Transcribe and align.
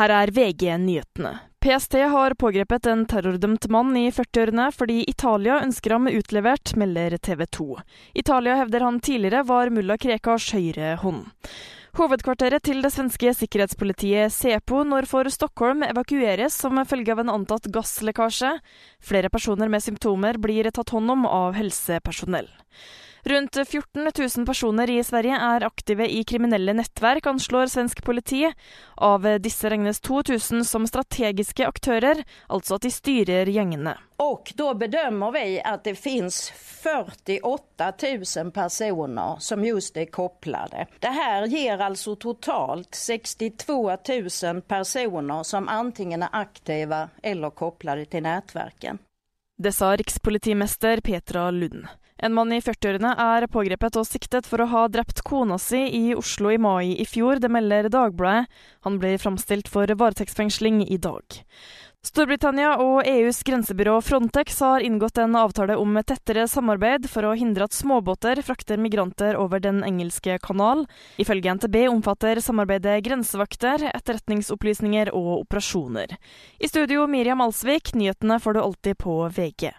Her 0.00 0.08
er 0.16 0.30
VG-nyhetene. 0.32 1.30
PST 1.60 1.98
har 2.08 2.32
pågrepet 2.40 2.86
en 2.88 3.02
terrordømt 3.04 3.66
mann 3.68 3.90
i 4.00 4.06
40-årene 4.08 4.70
fordi 4.72 5.02
Italia 5.12 5.58
ønsker 5.60 5.92
ham 5.92 6.08
utlevert, 6.08 6.72
melder 6.80 7.18
TV 7.20 7.44
2. 7.44 7.66
Italia 8.22 8.54
hevder 8.62 8.86
han 8.86 9.02
tidligere 9.04 9.42
var 9.44 9.68
mulla 9.68 9.98
Krekars 10.00 10.46
høyre 10.56 10.94
hånd. 11.02 11.26
Hovedkvarteret 12.00 12.64
til 12.64 12.80
det 12.80 12.94
svenske 12.94 13.34
sikkerhetspolitiet 13.42 14.32
Sepo 14.32 14.80
nord 14.88 15.10
for 15.10 15.28
Stockholm 15.28 15.84
evakueres 15.84 16.56
som 16.56 16.80
følge 16.88 17.12
av 17.12 17.20
en 17.20 17.34
antatt 17.34 17.68
gasslekkasje. 17.68 18.54
Flere 19.04 19.28
personer 19.28 19.68
med 19.68 19.84
symptomer 19.84 20.40
blir 20.40 20.72
tatt 20.72 20.96
hånd 20.96 21.12
om 21.12 21.28
av 21.28 21.60
helsepersonell. 21.60 22.48
Rundt 23.24 23.56
14 23.68 24.10
000 24.36 24.46
personer 24.46 24.90
i 24.90 25.04
Sverige 25.04 25.36
er 25.36 25.64
aktive 25.66 26.08
i 26.08 26.22
kriminelle 26.24 26.72
nettverk, 26.72 27.26
anslår 27.26 27.66
svensk 27.66 28.04
politi. 28.04 28.46
Av 28.96 29.26
disse 29.40 29.70
regnes 29.70 30.00
2000 30.00 30.64
som 30.64 30.86
strategiske 30.86 31.66
aktører, 31.68 32.24
altså 32.48 32.78
at 32.78 32.86
de 32.86 32.92
styrer 32.94 33.50
gjengene. 33.52 33.96
Og 34.20 34.52
da 34.56 34.72
bedømmer 34.76 35.32
vi 35.36 35.44
at 35.64 35.84
det 35.84 35.96
finnes 36.00 36.40
48 36.80 37.92
000 38.00 38.50
personer 38.56 39.40
som 39.40 39.64
just 39.64 39.96
er 39.96 40.08
koblet. 40.12 40.76
Dette 41.00 41.52
gir 41.52 41.80
altså 41.80 42.16
totalt 42.20 42.96
62 42.96 43.68
000 43.68 44.64
personer 44.68 45.44
som 45.44 45.68
enten 45.68 46.22
er 46.22 46.36
aktive 46.36 47.06
eller 47.22 47.56
koblet 47.56 48.10
til 48.10 48.24
nettverken. 48.24 49.00
Det 49.60 49.72
sa 49.76 49.92
rikspolitimester 49.92 51.00
Petra 51.04 51.50
Lund. 51.50 51.84
En 52.22 52.34
mann 52.36 52.52
i 52.52 52.60
40-årene 52.60 53.14
er 53.16 53.46
pågrepet 53.48 53.96
og 53.96 54.04
siktet 54.04 54.48
for 54.48 54.60
å 54.60 54.68
ha 54.68 54.80
drept 54.92 55.22
kona 55.24 55.56
si 55.56 55.86
i 55.96 56.02
Oslo 56.12 56.50
i 56.52 56.58
mai 56.60 56.92
i 57.00 57.06
fjor, 57.08 57.40
det 57.40 57.48
melder 57.48 57.88
Dagbladet. 57.88 58.50
Han 58.84 58.98
blir 59.00 59.16
framstilt 59.22 59.70
for 59.72 59.88
varetektsfengsling 59.88 60.82
i 60.84 60.98
dag. 61.00 61.40
Storbritannia 62.04 62.74
og 62.80 63.08
EUs 63.08 63.42
grensebyrå 63.44 63.98
Frontex 64.04 64.60
har 64.64 64.84
inngått 64.84 65.18
en 65.20 65.36
avtale 65.36 65.78
om 65.80 65.98
tettere 66.00 66.46
samarbeid 66.48 67.08
for 67.12 67.28
å 67.28 67.34
hindre 67.36 67.66
at 67.68 67.76
småbåter 67.76 68.40
frakter 68.44 68.80
migranter 68.80 69.36
over 69.40 69.60
Den 69.60 69.82
engelske 69.84 70.38
kanal. 70.44 70.86
Ifølge 71.20 71.56
NTB 71.56 71.76
omfatter 71.90 72.40
samarbeidet 72.40 73.02
grensevakter, 73.04 73.84
etterretningsopplysninger 73.92 75.12
og 75.12 75.42
operasjoner. 75.42 76.16
I 76.60 76.72
studio 76.72 77.04
Miriam 77.08 77.44
Alsvik, 77.44 77.92
nyhetene 77.92 78.40
får 78.40 78.56
du 78.56 78.64
alltid 78.64 79.00
på 79.04 79.20
VG. 79.36 79.70